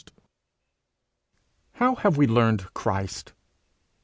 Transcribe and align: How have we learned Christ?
How 1.73 1.93
have 1.93 2.17
we 2.17 2.25
learned 2.25 2.73
Christ? 2.73 3.33